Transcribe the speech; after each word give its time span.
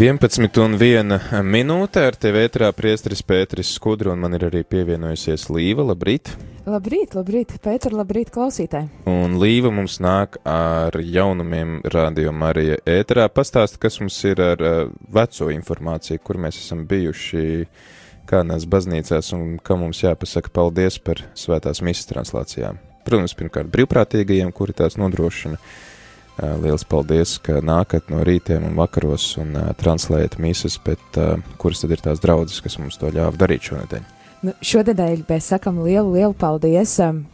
11 0.00 0.56
un 0.64 0.78
1 0.80 1.42
minūte 1.44 2.00
ar 2.08 2.14
tevi 2.16 2.40
ētrā 2.46 2.70
priestris 2.72 3.20
Pēteris 3.20 3.74
Skudru, 3.76 4.14
un 4.14 4.22
man 4.22 4.32
ir 4.32 4.46
arī 4.46 4.62
pievienojusies 4.64 5.50
Līva. 5.52 5.84
Labrīt! 5.90 6.30
Labrīt, 6.64 7.12
labrīt, 7.18 7.52
Pēter, 7.60 7.92
labrīt, 7.92 8.30
klausītāji! 8.32 8.88
Un 9.12 9.36
Līva 9.42 9.68
mums 9.68 9.98
nāk 10.00 10.38
ar 10.48 10.96
jaunumiem 10.96 11.82
Radio 11.92 12.32
Marija 12.32 12.80
ētrā. 12.88 13.28
Pastāst, 13.28 13.76
kas 13.82 14.00
mums 14.00 14.16
ir 14.24 14.40
ar 14.40 14.64
uh, 14.64 14.80
veco 15.12 15.50
informāciju, 15.52 16.24
kur 16.24 16.40
mēs 16.40 16.62
esam 16.62 16.86
bijuši 16.88 17.68
kādās 18.32 18.64
baznīcās 18.72 19.34
un 19.36 19.58
kam 19.60 19.84
mums 19.84 20.00
jāpasaka 20.00 20.56
paldies 20.62 20.96
par 20.96 21.26
svētās 21.36 21.84
misijas 21.84 22.08
translācijām. 22.14 22.80
Protams, 23.04 23.36
pirmkārt 23.36 23.68
brīvprātīgajiem, 23.76 24.56
kuri 24.56 24.80
tās 24.80 24.96
nodrošina. 24.96 25.60
Uh, 26.40 26.54
liels 26.62 26.86
paldies, 26.88 27.34
ka 27.44 27.58
nākat 27.60 28.06
no 28.08 28.22
rītiem 28.24 28.64
un 28.70 28.78
vakaros 28.78 29.34
un 29.42 29.50
uh, 29.58 29.66
translējat 29.76 30.38
misijas, 30.40 30.78
bet 30.80 31.18
uh, 31.20 31.34
kuras 31.60 31.82
tad 31.82 31.92
ir 31.92 32.00
tās 32.00 32.22
draudzes, 32.22 32.62
kas 32.64 32.78
mums 32.80 32.96
to 32.96 33.10
ļāva 33.12 33.36
darīt 33.36 33.68
šonadēļ? 33.68 34.06
Nu, 34.48 34.54
šodien 34.64 35.26
mēs 35.28 35.50
sakam 35.52 35.82
lielu, 35.84 36.14
lielu 36.14 36.32
paldies 36.40 36.94
um, 37.04 37.26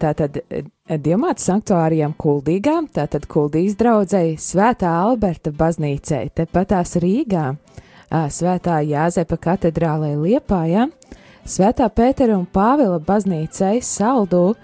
tātad 0.00 0.38
Dievmātes 0.88 1.44
sanktuārijām 1.50 2.14
Kuldīgā, 2.16 2.78
tātad 2.96 3.28
Kuldīgas 3.28 3.76
draudzēji, 3.82 4.38
Svētā 4.40 4.94
Alberta 5.02 5.52
baznīcei, 5.52 6.30
tepatās 6.32 6.96
Rīgā, 7.04 7.50
Svētā 8.32 8.80
Jāzepa 8.88 9.36
katedrālē 9.44 10.14
Liepājā, 10.16 10.88
Svētā 11.44 11.92
Pētera 11.92 12.40
un 12.40 12.48
Pāvila 12.48 12.96
baznīcei 13.04 13.84
Saldū, 13.84 14.54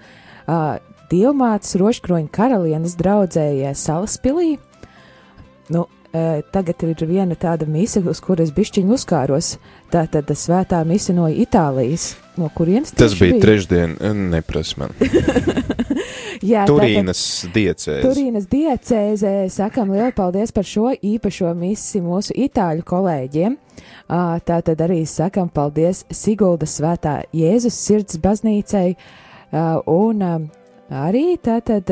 Dievmātes 1.09 1.77
roškroņa 1.79 2.29
karalienes 2.33 2.97
draudzējai 2.99 3.73
Salaspilī. 3.77 4.57
Nu, 5.73 5.85
tagad 6.53 6.83
ir 6.85 7.05
viena 7.09 7.37
tāda 7.37 7.67
mise, 7.69 8.01
uz 8.01 8.21
kuras 8.21 8.51
bišķiņu 8.53 8.95
uzkāros. 8.97 9.55
Tā 9.93 10.05
tad 10.11 10.29
svētā 10.37 10.81
mise 10.85 11.13
no 11.17 11.29
Itālijas. 11.29 12.15
No 12.39 12.49
kurienes 12.55 12.93
tas 12.95 13.13
bija? 13.17 13.35
bija? 13.35 13.41
Trešdien, 13.43 13.97
neprasa 14.31 14.83
man. 14.83 14.93
Jā, 16.45 16.63
Turīnas 16.69 17.21
diecēze. 17.51 17.99
Turīnas 18.05 18.45
diecēze, 18.47 19.33
sakam 19.51 19.91
lielu 19.91 20.13
paldies 20.15 20.53
par 20.55 20.67
šo 20.67 20.93
īpašo 20.95 21.51
misi 21.57 21.99
mūsu 22.03 22.37
itāļu 22.47 22.85
kolēģiem. 22.87 23.57
Tā 24.07 24.61
tad 24.65 24.85
arī 24.85 25.01
sakam 25.09 25.49
paldies 25.51 26.05
Sigulda 26.15 26.69
svētā 26.69 27.19
Jēzus 27.35 27.75
sirds 27.75 28.21
baznīcai 28.23 28.93
un 29.89 30.23
arī 30.89 31.37
tātad. 31.41 31.89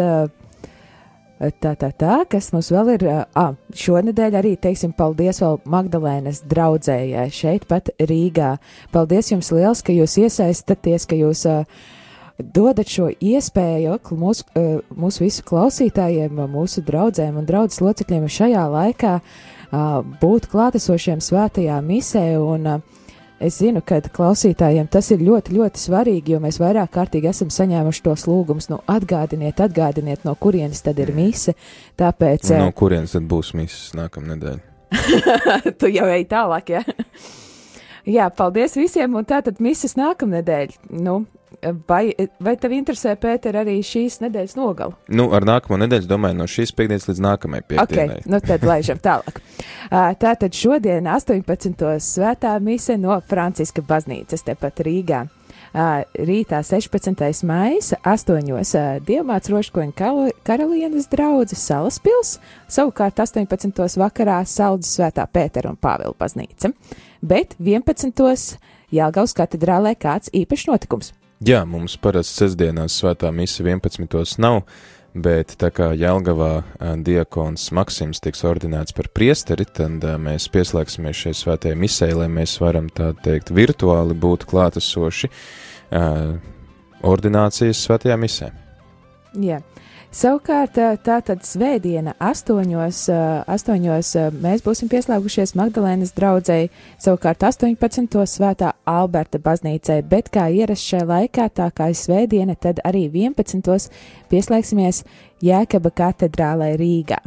Tā, 1.38 1.76
tā, 1.78 1.92
tā, 1.94 2.14
kas 2.26 2.48
mums 2.50 2.72
vēl 2.74 2.88
ir, 2.96 3.04
ah, 3.38 3.52
šonadēļ 3.78 4.38
arī 4.40 4.56
teiksim 4.58 4.90
paldies 4.98 5.38
vēl 5.44 5.60
Magdalēnas 5.70 6.40
draudzējai 6.50 7.28
šeit 7.30 7.68
pat 7.70 7.92
Rīgā. 8.02 8.56
Paldies 8.90 9.30
jums 9.30 9.52
liels, 9.54 9.84
ka 9.86 9.94
jūs 9.94 10.18
iesaistaties, 10.24 11.06
ka 11.06 11.20
jūs 11.20 11.44
uh, 11.46 11.62
dodat 12.42 12.90
šo 12.90 13.12
iespēju 13.14 14.00
mūsu, 14.18 14.46
uh, 14.58 14.82
mūsu 14.98 15.28
visu 15.28 15.46
klausītājiem, 15.46 16.42
mūsu 16.50 16.82
draugiem 16.86 17.38
un 17.38 17.46
draugu 17.46 17.86
locekļiem 17.86 18.26
šajā 18.30 18.66
laikā 18.74 19.14
uh, 19.22 20.02
būt 20.22 20.50
klātesošiem 20.50 21.22
svētajā 21.22 21.78
misē 21.86 22.32
un 22.42 22.72
uh, 22.78 22.97
Es 23.38 23.60
zinu, 23.62 23.84
ka 23.86 24.00
klausītājiem 24.02 24.88
tas 24.90 25.12
ir 25.14 25.22
ļoti, 25.22 25.54
ļoti 25.60 25.82
svarīgi, 25.82 26.34
jo 26.34 26.40
mēs 26.42 26.58
vairāk 26.58 26.90
kārtīgi 26.96 27.30
esam 27.30 27.52
saņēmuši 27.54 28.02
tos 28.08 28.26
lūgumus. 28.26 28.66
Nu, 28.72 28.80
atgādiniet, 28.90 29.62
atgādiniet, 29.62 30.24
no 30.26 30.34
kurienes 30.42 30.82
tad 30.86 30.98
ir 31.04 31.14
mise. 31.14 31.54
Tāpēc. 32.02 32.50
No 32.58 32.72
kurienes 32.74 33.14
tad 33.14 33.28
būs 33.30 33.54
mises 33.58 33.94
nākamā 33.98 34.34
nedēļa? 34.34 34.64
tu 35.80 35.92
jau 35.94 36.08
ej 36.10 36.26
tālāk, 36.32 36.74
jā. 36.74 36.82
jā, 38.18 38.28
paldies 38.34 38.74
visiem, 38.80 39.14
un 39.20 39.30
tātad 39.30 39.62
mises 39.62 39.94
nākamā 40.00 40.40
nedēļa. 40.40 40.82
Nu, 40.98 41.20
Vai, 41.88 42.14
vai 42.40 42.54
tev 42.62 42.74
interesē, 42.78 43.16
Pēter, 43.18 43.56
arī 43.58 43.80
šīs 43.82 44.20
nedēļas 44.22 44.54
nogala? 44.60 44.94
Nu, 45.10 45.32
ar 45.34 45.42
nākamo 45.48 45.80
nedēļu, 45.82 46.06
domāju, 46.10 46.38
no 46.38 46.46
šīs 46.46 46.70
piekdienas 46.78 47.08
līdz 47.10 47.22
nākamajai 47.26 47.66
piekdienai. 47.72 48.20
Okay, 48.20 48.30
nu 48.30 48.40
tad 48.46 48.62
laižam 48.68 49.02
tālāk. 49.02 49.42
Tātad 50.22 50.54
šodien 50.54 51.10
18. 51.10 51.82
svētā 52.06 52.54
mise 52.62 53.00
no 53.02 53.18
Franciska 53.26 53.82
baznīcas 53.82 54.46
tepat 54.46 54.84
Rīgā. 54.86 55.24
Rītā 55.74 56.62
16. 56.64 57.44
maija 57.50 57.98
8. 58.06 59.04
Dievmāts 59.06 59.52
Roškoņa 59.52 60.14
karalienes 60.48 61.10
draudzes 61.12 61.66
Salaspils, 61.68 62.38
savukārt 62.72 63.20
18. 63.26 63.98
vakarā 64.00 64.40
Saldus 64.48 64.94
svētā 64.96 65.26
Pētera 65.26 65.74
un 65.74 65.78
Pāvila 65.82 66.16
baznīca, 66.18 66.72
bet 67.22 67.58
11. 67.60 68.58
Jāgaus 68.94 69.36
katedrālē 69.36 69.98
kāds 70.00 70.32
īpašs 70.32 70.70
notikums. 70.70 71.14
Jā, 71.46 71.60
mums 71.70 71.94
parasti 72.02 72.42
sestdienās 72.42 72.96
svētā 72.98 73.30
mise 73.30 73.62
11. 73.62 74.40
nav, 74.42 74.64
bet 75.14 75.54
tā 75.62 75.70
kā 75.70 75.92
Jelgavā 75.94 76.64
diakons 77.06 77.68
Maksims 77.78 78.24
tiks 78.26 78.42
ordinēts 78.42 78.96
par 78.98 79.12
priesteri, 79.14 79.68
tad 79.70 80.02
mēs 80.02 80.50
pieslēgsimies 80.50 81.22
šai 81.28 81.36
svētajai 81.38 81.78
misē, 81.78 82.10
lai 82.18 82.26
mēs 82.34 82.58
varam 82.58 82.90
tā 82.90 83.12
teikt 83.22 83.54
virtuāli 83.54 84.18
būt 84.18 84.48
klātesoši 84.50 85.30
ordinācijas 87.06 87.86
svētajā 87.86 88.18
misē. 88.18 88.50
Jā. 89.38 89.60
Yeah. 89.60 89.77
Savukārt, 90.18 90.80
tātad 91.06 91.44
svētdiena 91.46 92.16
astoņos, 92.18 93.04
astoņos 93.54 94.08
mēs 94.42 94.64
būsim 94.66 94.90
pieslēgušies 94.90 95.54
Magdalēnas 95.60 96.16
draudzēji, 96.18 96.72
savukārt 97.04 97.46
18. 97.46 98.18
svētā 98.26 98.72
Alberta 98.90 99.38
baznīcai, 99.38 100.00
bet 100.10 100.32
kā 100.34 100.48
ierasts 100.50 100.90
šajā 100.90 101.06
laikā, 101.12 101.46
tā 101.54 101.70
kā 101.70 101.92
ir 101.94 102.00
svētdiena, 102.02 102.58
tad 102.58 102.82
arī 102.82 103.06
11. 103.14 103.92
pieslēgsimies 104.34 105.04
Jēkaba 105.46 105.94
katedrālē 106.02 106.74
Rīgā. 106.82 107.22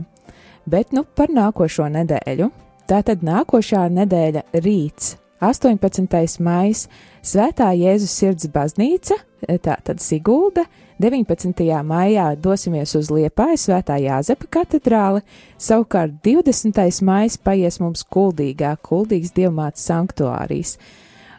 Bet 0.67 0.91
nu 0.91 1.07
par 1.07 1.31
nākošo 1.31 1.87
nedēļu. 1.95 2.51
Tātad 2.91 3.22
nākošā 3.22 3.87
nedēļa 4.01 4.49
rīts, 4.67 5.15
18. 5.39 6.43
maijs, 6.43 6.89
Svētā 7.22 7.71
Jēzus 7.71 8.19
sirds 8.19 8.51
baznīca, 8.51 9.22
tātad 9.49 10.01
Sigulda, 10.01 10.65
19. 11.01 11.65
maijā 11.87 12.27
dosimies 12.37 12.93
uz 12.99 13.09
Liepāju 13.09 13.56
Svētā 13.56 13.97
Jāzepa 14.03 14.49
katedrāli, 14.59 15.23
savukārt 15.56 16.19
20. 16.27 16.81
maijs 17.06 17.39
paies 17.41 17.81
mums 17.81 18.05
kuldīgā, 18.05 18.75
kuldīgs 18.84 19.33
dievmāts 19.37 19.87
sanktuārijas. 19.89 20.77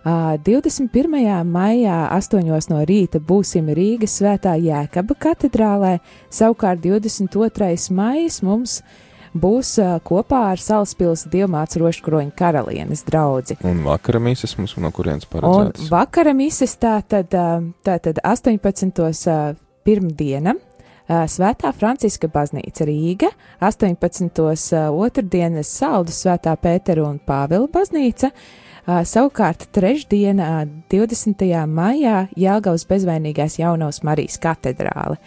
Uh, 0.01 0.33
21. 0.41 1.45
maijā 1.45 1.99
8. 2.09 2.41
no 2.71 2.81
rīta 2.89 3.19
būsim 3.21 3.69
Rīgas 3.69 4.17
Svētā 4.17 4.55
Jēkaba 4.57 5.13
katedrālē, 5.13 5.99
savukārt 6.33 6.81
22. 6.81 7.93
maijs 7.93 8.41
mums 8.41 8.79
būs 9.33 9.75
kopā 10.07 10.41
ar 10.51 10.61
Salaspils 10.61 11.27
Dievmāts 11.31 11.79
Roškroņa 11.79 12.33
karalienes 12.37 13.05
draudzi. 13.07 13.57
Un 13.67 13.83
vakara 13.85 14.19
mises 14.23 14.57
mums 14.57 14.75
no 14.77 14.91
kurienes 14.95 15.29
paredzētas? 15.29 15.85
Un 15.85 15.93
vakara 15.93 16.33
mises 16.37 16.75
tā 16.81 16.97
tad, 17.07 17.31
tā 17.31 17.95
tad 18.03 18.19
18. 18.23 19.37
pirmdiena. 19.87 20.57
Svētā 21.11 21.73
Franciska 21.75 22.29
baznīca 22.31 22.85
Rīga, 22.87 23.27
18. 23.59 24.37
otrdienas 24.95 25.67
Saldus 25.75 26.21
Svētā 26.23 26.53
Pētera 26.55 27.03
un 27.03 27.17
Pāvila 27.19 27.67
baznīca, 27.67 28.29
savukārt 28.87 29.65
trešdiena 29.75 30.61
20. 30.93 31.43
maijā 31.67 32.29
Jāgaus 32.39 32.87
bezvainīgās 32.87 33.59
jaunās 33.59 33.99
Marijas 34.07 34.39
katedrāle, 34.39 35.17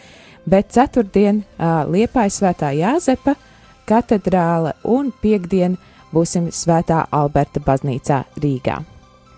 bet 0.49 0.73
ceturtdien 0.73 1.43
Liepājas 1.59 2.41
Svētā 2.41 2.73
Jāzepa, 2.79 3.37
katedrāle 3.89 4.75
un 4.85 5.13
piekdien 5.23 5.77
būsim 6.15 6.51
Svētā 6.55 7.05
Alberta 7.13 7.63
baznīcā 7.65 8.23
Rīgā. 8.41 8.81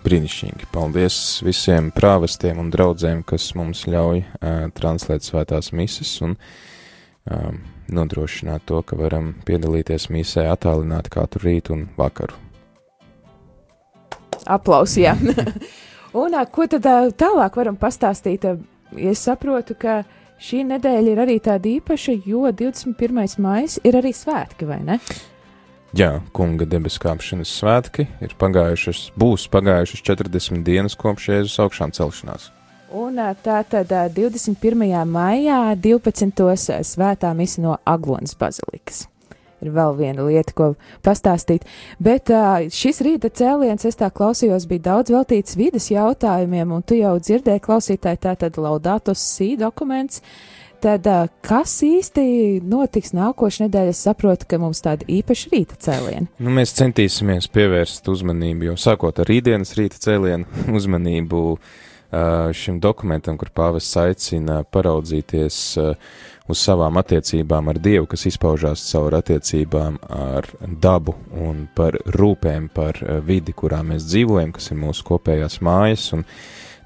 Brīnišķīgi. 0.07 0.69
Paldies 0.71 1.17
visiem 1.43 1.89
prāvestiem 1.91 2.61
un 2.61 2.69
draugiem, 2.71 3.23
kas 3.27 3.49
mums 3.59 3.83
ļauj 3.89 4.21
uh, 4.23 4.67
translēt 4.77 5.25
svētās 5.27 5.73
mises 5.75 6.13
un 6.23 6.37
um, 6.37 7.57
nodrošināt 7.91 8.63
to, 8.69 8.79
ka 8.87 8.95
varam 8.99 9.33
piedalīties 9.47 10.07
misē 10.13 10.47
attālināti 10.53 11.11
katru 11.11 11.43
rītu 11.49 11.75
un 11.75 11.87
vakaru. 11.99 12.37
Aplausījā. 14.47 15.17
un 16.23 16.37
uh, 16.37 16.45
ko 16.47 16.69
tad 16.71 16.87
uh, 16.87 17.11
tālāk 17.11 17.59
varam 17.59 17.79
pastāstīt? 17.79 18.47
Uh, 18.47 18.63
es 19.11 19.25
saprotu, 19.27 19.75
ka 19.75 19.99
uh, 20.05 20.15
šī 20.41 20.63
nedēļa 20.67 21.13
ir 21.13 21.23
arī 21.23 21.39
tāda 21.43 21.69
īpaša, 21.77 22.19
jo 22.27 22.45
21. 22.51 23.25
maija 23.43 23.81
ir 23.83 23.97
arī 23.99 24.13
svētki, 24.15 24.67
vai 24.69 24.79
ne? 24.85 24.99
Jā, 25.97 26.17
kunga 26.35 26.67
debesu 26.67 26.99
kāpšanas 27.01 27.51
svētki 27.61 28.05
ir 28.21 28.35
pagājušas, 28.37 29.07
būs 29.17 29.47
pagājušas 29.53 30.03
40 30.03 30.63
dienas 30.67 30.97
kopš 30.99 31.29
Jēzus 31.31 31.59
augšām 31.63 31.95
celšanās. 31.95 32.51
Un 32.93 33.19
tā 33.43 33.59
tad 33.67 33.91
21. 34.15 35.03
maijā 35.07 35.59
12. 35.75 36.47
svētā 36.87 37.33
misija 37.35 37.65
no 37.65 37.77
Aglonas 37.83 38.35
bazilikas. 38.39 39.07
Ir 39.63 39.73
vēl 39.73 39.95
viena 39.97 40.25
lieta, 40.27 40.53
ko 40.57 40.69
pastāstīt. 41.05 41.65
Bet 42.03 42.31
šis 42.73 43.01
rīta 43.05 43.31
cēliens, 43.33 43.87
es 43.87 43.99
tā 43.99 44.11
klausījos, 44.13 44.67
bija 44.69 44.87
daudz 44.91 45.13
veltīts 45.13 45.57
vidas 45.59 45.89
jautājumiem, 45.93 46.75
un 46.75 46.85
tu 46.85 46.99
jau 46.99 47.17
dzirdēji 47.21 47.65
klausītāji 47.65 48.23
tātad 48.27 48.61
laudātus 48.61 49.23
sī 49.37 49.55
dokuments. 49.59 50.21
Tad 50.77 51.07
kas 51.41 51.71
īsti 51.81 52.23
notiks 52.61 53.09
nākošais 53.17 53.63
nedēļa? 53.65 53.93
Es 53.95 54.03
saprotu, 54.05 54.45
ka 54.45 54.59
mums 54.61 54.83
tāda 54.85 55.07
īpaša 55.09 55.49
rīta 55.49 55.77
cēliena. 55.81 56.29
Nu, 56.37 56.53
mēs 56.53 56.75
centīsimies 56.77 57.49
pievērst 57.49 58.05
uzmanību, 58.13 58.69
jau 58.69 58.75
sākot 58.83 59.23
ar 59.23 59.31
rītdienas 59.31 59.73
rīta 59.79 59.97
cēlienu, 60.03 60.45
uzmanību 60.77 61.41
šim 62.55 62.77
dokumentam, 62.79 63.35
kur 63.37 63.49
pāvests 63.51 63.97
aicina 63.99 64.61
paraudzīties 64.71 65.57
uh, 65.81 66.11
uz 66.51 66.61
savām 66.63 66.99
attiecībām 67.01 67.71
ar 67.71 67.79
Dievu, 67.83 68.07
kas 68.11 68.25
izpaužās 68.29 68.85
caur 68.91 69.17
attiecībām 69.19 69.99
ar 70.13 70.47
dabu 70.83 71.17
un 71.35 71.65
par 71.75 71.99
rūpēm 72.17 72.69
par 72.73 73.01
eh, 73.01 73.19
vidi, 73.23 73.55
kurā 73.55 73.83
mēs 73.85 74.07
dzīvojam, 74.07 74.53
kas 74.55 74.71
ir 74.71 74.79
mūsu 74.81 75.05
kopējās 75.07 75.59
mājas, 75.65 76.07
un 76.15 76.23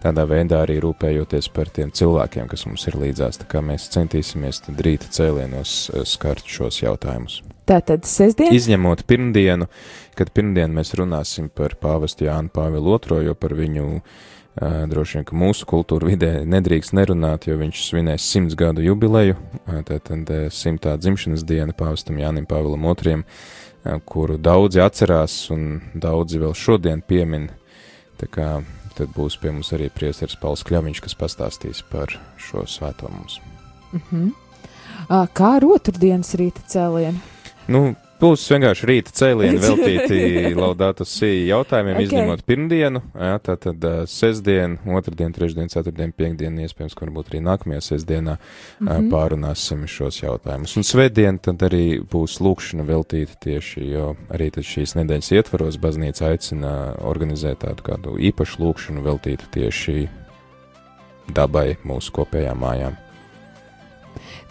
tādā 0.01 0.25
veidā 0.29 0.63
arī 0.65 0.79
rūpējoties 0.81 1.51
par 1.53 1.69
tiem 1.69 1.93
cilvēkiem, 1.93 2.49
kas 2.49 2.65
mums 2.65 2.87
ir 2.89 2.97
līdzās. 3.03 3.37
Tā 3.43 3.49
kā 3.49 3.61
mēs 3.65 3.89
centīsimies 3.93 4.63
tad 4.65 4.81
rīta 4.85 5.11
cēlienos 5.13 5.77
eh, 5.93 6.05
skart 6.09 6.49
šos 6.49 6.81
jautājumus. 6.81 7.41
Tātad 7.69 8.07
sestdien? 8.09 8.51
Izņemot 8.57 9.05
pirmdienu, 9.07 9.69
kad 10.17 10.33
pirmdien 10.35 10.73
mēs 10.75 10.95
runāsim 10.97 11.47
par 11.53 11.77
pāvestu 11.79 12.25
Jānu 12.25 12.49
Pāvilu 12.51 12.97
II, 12.97 13.27
jo 13.29 13.35
par 13.37 13.53
viņu 13.55 13.85
uh, 13.93 14.15
Droši 14.59 15.17
vien, 15.17 15.25
ka 15.25 15.37
mūsu 15.39 15.65
kultūra 15.69 16.09
vidē 16.09 16.31
nedrīkst 16.43 16.91
nerunāt, 16.97 17.47
jo 17.47 17.55
viņš 17.55 17.85
svinēs 17.85 18.25
simts 18.27 18.57
gadu 18.59 18.83
jubileju, 18.83 19.37
tātad 19.87 20.27
simtā 20.51 20.97
dzimšanas 20.99 21.45
diena 21.47 21.71
pāvestam 21.71 22.19
Jānim 22.19 22.47
Pāvilam 22.49 22.83
II, 22.91 23.23
kuru 24.05 24.35
daudzi 24.37 24.83
atcerās 24.83 25.37
un 25.55 25.79
daudzi 25.95 26.41
vēl 26.43 26.51
šodien 26.57 26.99
piemin. 27.01 27.47
Tā 28.19 28.27
kā 28.27 28.49
tad 28.97 29.15
būs 29.15 29.39
pie 29.39 29.53
mums 29.55 29.71
arī 29.71 29.87
priesteris 29.89 30.35
Pauls 30.35 30.65
Kļaviņš, 30.67 30.99
kas 31.01 31.15
pastāstīs 31.17 31.81
par 31.87 32.11
šo 32.37 32.67
svēto 32.67 33.09
mums. 33.09 33.39
Mm 33.93 34.01
-hmm. 34.11 34.31
Kā 35.33 35.55
ar 35.57 35.65
otrdienas 35.65 36.35
rīta 36.35 36.61
cēlienu? 36.67 37.17
Nu, 37.67 37.95
Būs 38.21 38.43
vienkārši 38.51 38.85
rīta 38.85 39.13
cēlieni 39.17 39.57
veltīti 39.65 40.51
laudātu 40.53 41.07
sī 41.09 41.47
jautājumiem, 41.47 41.95
okay. 41.95 42.05
izņemot 42.05 42.43
pirmdienu, 42.45 43.01
jā, 43.17 43.39
tā 43.41 43.55
tad 43.63 43.87
uh, 43.87 44.03
sestdien, 44.09 44.77
otrdien, 44.85 45.33
trešdien, 45.33 45.71
ceturtdien, 45.73 46.13
piekdien, 46.13 46.59
iespējams, 46.61 46.93
ka 46.97 47.07
varbūt 47.07 47.31
arī 47.31 47.41
nākamajā 47.47 47.81
sestdienā 47.87 48.37
mm 48.37 48.87
-hmm. 48.87 48.91
uh, 48.91 49.09
pārunāsim 49.09 49.87
šos 49.89 50.21
jautājumus. 50.21 50.77
Un 50.77 50.85
svētdien 50.85 51.41
tad 51.41 51.65
arī 51.65 51.97
būs 52.13 52.37
lūkšana 52.45 52.85
veltīta 52.85 53.39
tieši, 53.41 53.89
jo 53.89 54.15
arī 54.29 54.51
tad 54.53 54.69
šīs 54.69 54.95
nedēļas 55.01 55.31
ietvaros 55.31 55.81
baznīca 55.81 56.29
aicina 56.29 56.95
organizēt 57.01 57.65
tādu 57.65 57.81
kādu 57.89 58.17
īpašu 58.21 58.61
lūkšanu 58.61 59.01
veltītu 59.01 59.49
tieši 59.51 60.09
dabai 61.33 61.77
mūsu 61.83 62.11
kopējām 62.11 62.61
mājām. 62.61 63.10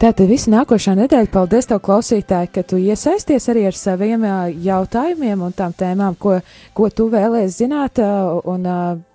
Tātad 0.00 0.30
visu 0.30 0.48
nākošā 0.48 0.94
nedēļa, 0.96 1.28
paldies 1.28 1.66
tev, 1.68 1.82
klausītāji, 1.84 2.48
ka 2.54 2.62
tu 2.64 2.78
iesaisties 2.80 3.50
arī 3.52 3.66
ar 3.68 3.76
saviem 3.76 4.22
jautājumiem 4.64 5.42
un 5.44 5.52
tām 5.52 5.74
tēmām, 5.76 6.16
ko, 6.16 6.38
ko 6.72 6.88
tu 6.88 7.10
vēlēsi 7.12 7.66
zināt, 7.66 8.00
un 8.48 8.64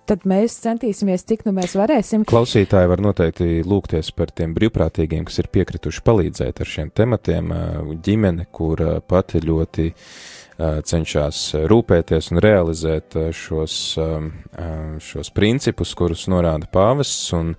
tad 0.06 0.28
mēs 0.30 0.60
centīsimies, 0.62 1.26
cik 1.26 1.42
nu 1.48 1.56
mēs 1.56 1.74
varēsim. 1.74 2.22
Klausītāji 2.30 2.92
var 2.92 3.02
noteikti 3.02 3.64
lūgties 3.66 4.12
par 4.14 4.30
tiem 4.30 4.54
brīvprātīgiem, 4.54 5.26
kas 5.26 5.42
ir 5.42 5.50
piekrituši 5.58 6.06
palīdzēt 6.06 6.62
ar 6.62 6.70
šiem 6.76 6.94
tematiem, 6.94 7.50
ģimene, 8.06 8.46
kur 8.54 8.84
pati 9.10 9.42
ļoti 9.42 9.88
cenšas 10.58 11.40
rūpēties 11.68 12.30
un 12.32 12.40
realizēt 12.40 13.16
šos, 13.36 13.76
šos 15.04 15.32
principus, 15.36 15.94
kurus 15.98 16.26
norāda 16.32 16.68
pāvests, 16.72 17.28
un 17.36 17.54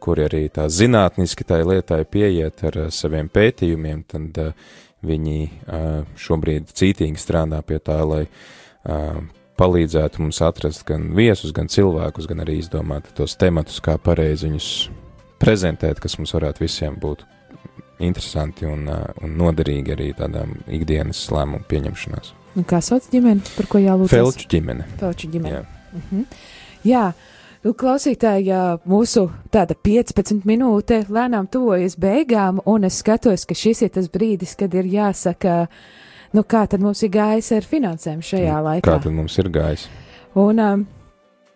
kuri 0.00 0.24
arī 0.28 0.42
tā 0.52 0.68
zinātniski 0.72 1.44
tai 1.48 1.60
lietai 1.68 2.04
pieiet 2.08 2.64
ar 2.70 2.80
saviem 2.94 3.28
pētījumiem, 3.28 4.04
tad 4.08 4.40
viņi 5.04 5.40
šobrīd 6.18 6.72
cītīgi 6.72 7.20
strādā 7.20 7.60
pie 7.66 7.78
tā, 7.84 8.00
lai 8.08 8.24
palīdzētu 9.58 10.22
mums 10.22 10.40
atrast 10.44 10.86
gan 10.88 11.10
viesus, 11.18 11.52
gan 11.54 11.68
cilvēkus, 11.70 12.28
gan 12.30 12.44
arī 12.44 12.60
izdomāt 12.62 13.10
tos 13.18 13.36
tematus, 13.38 13.82
kā 13.84 13.98
pareizi 14.00 14.48
viņus 14.48 14.70
prezentēt, 15.42 16.00
kas 16.02 16.16
mums 16.18 16.34
varētu 16.34 16.64
visiem 16.64 16.96
būt 16.98 17.26
interesanti 17.98 18.66
un, 18.68 18.86
un 19.22 19.38
noderīgi 19.38 19.94
arī 19.94 20.12
tādām 20.18 20.54
ikdienas 20.66 21.24
lēmumu 21.34 21.66
pieņemšanās. 21.70 22.34
Un 22.58 22.66
kā 22.68 22.80
sauc 22.82 23.06
ģimeni, 23.12 23.44
par 23.56 23.68
ko 23.70 23.80
jālūdz? 23.82 24.12
Felču 24.12 24.48
ģimene. 24.50 24.86
Felču 25.00 25.30
ģimene. 25.32 25.60
Jā. 25.60 25.64
Uh 25.92 26.12
-huh. 26.12 26.24
Jā. 26.84 27.12
Nu, 27.64 27.72
klausītāji, 27.74 28.54
mūsu 28.86 29.24
tāda 29.50 29.74
15 29.74 30.44
minūte 30.46 31.00
lēnām 31.10 31.48
tuvojas 31.50 31.96
beigām, 31.96 32.60
un 32.66 32.84
es 32.84 33.00
skatos, 33.02 33.44
ka 33.44 33.54
šis 33.54 33.82
ir 33.82 33.88
tas 33.88 34.06
brīdis, 34.08 34.54
kad 34.56 34.74
ir 34.74 34.84
jāsaka, 34.84 35.66
nu 36.32 36.42
kā 36.42 36.66
tad 36.70 36.80
mums 36.80 37.02
ir 37.02 37.10
gājis 37.10 37.50
ar 37.56 37.62
finansēm 37.62 38.22
šajā 38.22 38.60
laikā. 38.62 38.86
Kā 38.86 39.02
tad 39.02 39.12
mums 39.12 39.38
ir 39.38 39.50
gājis? 39.50 39.88
Un 40.34 40.58
um, 40.58 40.86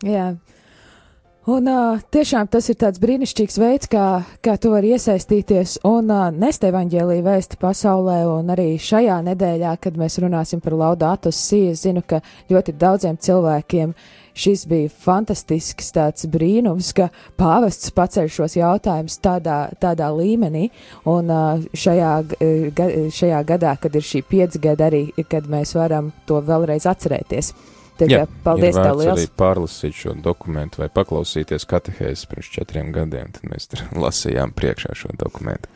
Jā. 0.05 0.35
Un 1.47 1.69
uh, 1.71 2.01
tiešām 2.11 2.49
tas 2.51 2.67
ir 2.73 2.75
tāds 2.81 2.99
brīnišķīgs 2.99 3.61
veids, 3.63 3.87
kā, 3.87 4.05
kā 4.43 4.57
tu 4.59 4.73
vari 4.73 4.91
iesaistīties 4.97 5.77
un 5.87 6.11
uh, 6.11 6.25
nest 6.35 6.67
evaņģēlīju 6.67 7.23
vēsti 7.23 7.59
pasaulē. 7.63 8.17
Un 8.27 8.51
arī 8.51 8.73
šajā 8.83 9.21
nedēļā, 9.29 9.77
kad 9.79 9.95
mēs 10.01 10.19
runāsim 10.25 10.59
par 10.65 10.75
laudātus 10.75 11.39
siju, 11.39 11.77
zinu, 11.79 12.03
ka 12.03 12.19
ļoti 12.51 12.75
daudziem 12.75 13.21
cilvēkiem 13.23 13.95
šis 14.37 14.67
bija 14.71 14.91
fantastisks 14.93 15.93
tāds 15.97 16.29
brīnums, 16.31 16.93
ka 16.97 17.09
pāvests 17.41 17.93
paceļ 17.97 18.29
šos 18.33 18.59
jautājumus 18.59 19.19
tādā, 19.25 19.61
tādā 19.83 20.11
līmenī, 20.15 20.69
un 21.09 21.33
šajā, 21.77 22.13
šajā 23.17 23.41
gadā, 23.49 23.77
kad 23.81 23.97
ir 23.97 24.05
šī 24.05 24.23
piecgada 24.29 24.91
arī, 24.91 25.09
kad 25.31 25.49
mēs 25.51 25.75
varam 25.79 26.13
to 26.29 26.43
vēlreiz 26.45 26.89
atcerēties. 26.91 27.55
Tā 27.97 28.09
kā 28.11 28.25
paldies 28.45 28.77
tev 28.77 28.99
liels. 28.99 29.15
arī 29.15 29.29
pārlasīt 29.41 29.97
šo 29.97 30.13
dokumentu 30.21 30.83
vai 30.83 30.91
paklausīties 30.93 31.65
katehēzes 31.71 32.27
pirms 32.29 32.51
četriem 32.53 32.91
gadiem, 32.93 33.33
tad 33.33 33.49
mēs 33.49 33.71
tur 33.73 33.87
lasījām 34.05 34.53
priekšā 34.57 34.93
šo 35.01 35.15
dokumentu. 35.17 35.73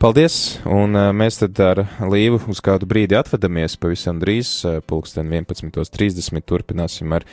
Paldies, 0.00 0.56
un 0.64 0.96
uh, 0.96 1.10
mēs 1.12 1.36
tad 1.42 1.58
ar 1.60 1.82
Līvu 2.08 2.38
uz 2.48 2.62
kādu 2.64 2.86
brīdi 2.88 3.12
atvadamies 3.18 3.74
pavisam 3.76 4.16
drīz, 4.16 4.48
uh, 4.64 4.78
pulksten 4.80 5.28
11.30 5.28 6.40
turpināsim 6.48 7.12
ar 7.12 7.26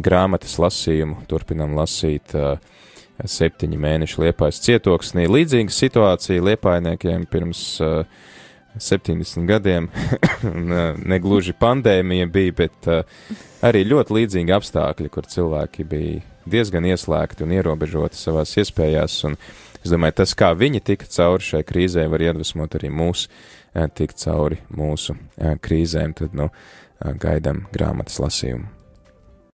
grāmatas 0.00 0.54
lasījumu, 0.56 1.26
turpinām 1.28 1.74
lasīt 1.76 2.32
uh, 2.32 2.54
septiņi 3.20 3.80
mēneši 3.84 4.22
liepājas 4.24 4.62
cietoksnī. 4.64 5.26
Līdzīga 5.28 5.76
situācija 5.76 6.46
liepājniekiem 6.46 7.28
pirms 7.28 7.66
uh, 7.84 8.08
70 8.80 9.44
gadiem, 9.52 9.90
uh, 9.90 10.96
negluži 10.96 11.52
pandēmija 11.60 12.30
bija, 12.32 12.56
bet 12.64 12.88
uh, 12.88 13.20
arī 13.60 13.84
ļoti 13.92 14.22
līdzīgi 14.22 14.56
apstākļi, 14.56 15.12
kur 15.12 15.28
cilvēki 15.28 15.84
bija 15.92 16.24
diezgan 16.48 16.88
ieslēgti 16.88 17.44
un 17.44 17.52
ierobežoti 17.58 18.16
savās 18.16 18.56
iespējās, 18.56 19.18
un 19.28 19.36
es 19.86 19.94
domāju, 19.94 20.18
tas, 20.22 20.34
kā 20.38 20.52
viņi 20.58 20.82
tika 20.84 21.08
cauri 21.10 21.46
šai 21.46 21.62
krīzē, 21.66 22.06
var 22.12 22.24
iedvesmot 22.26 22.76
arī 22.78 22.92
mūs 22.92 23.26
uh, 23.28 23.86
tikt 23.88 24.20
cauri 24.22 24.60
mūsu 24.74 25.16
uh, 25.16 25.54
krīzēm, 25.62 26.16
tad, 26.18 26.36
nu, 26.36 26.50
uh, 26.50 27.12
gaidam 27.22 27.64
grāmatas 27.74 28.20
lasījumu. 28.22 28.75